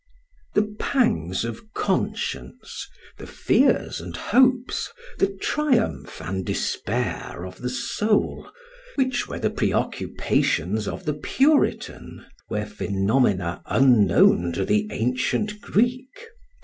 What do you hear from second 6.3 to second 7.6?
despair of